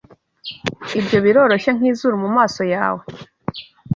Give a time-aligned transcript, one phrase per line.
[0.99, 3.03] Ibyo biroroshye nkizuru mumaso yawe.